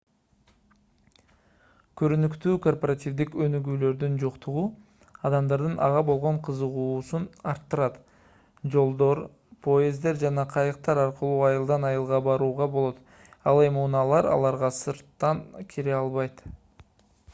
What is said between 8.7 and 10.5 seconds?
жолдор поезддер жана